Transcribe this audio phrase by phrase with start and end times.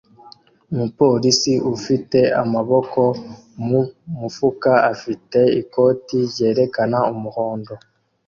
[0.71, 3.01] umupolisi ufite amaboko
[3.67, 3.81] mu
[4.17, 7.73] mufuka afite ikoti ryerekana umuhondo